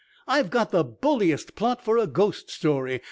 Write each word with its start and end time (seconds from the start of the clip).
"I've 0.27 0.49
got 0.49 0.71
the 0.71 0.83
bulliest 0.83 1.53
plot 1.55 1.85
for 1.85 1.99
a 1.99 2.07
ghost 2.07 2.49
story!" 2.49 2.99